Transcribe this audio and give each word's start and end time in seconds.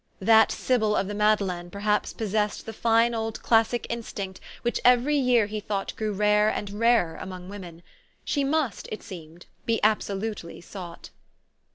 That 0.19 0.51
sib} 0.51 0.81
7! 0.81 0.95
of 0.97 1.07
the 1.07 1.13
Madeleine 1.13 1.69
perhaps 1.69 2.11
possessed 2.11 2.65
the 2.65 2.73
fine 2.73 3.13
old 3.13 3.39
classic 3.43 3.85
instinct 3.87 4.39
which 4.63 4.79
every 4.83 5.15
year 5.15 5.45
he 5.45 5.59
thought 5.59 5.95
grew 5.95 6.11
rare 6.11 6.49
and 6.49 6.71
rarer 6.79 7.17
among 7.17 7.49
women. 7.49 7.83
She 8.25 8.43
must, 8.43 8.87
it 8.91 9.03
seemed, 9.03 9.45
be 9.67 9.79
absolutely 9.83 10.59
sought. 10.59 11.11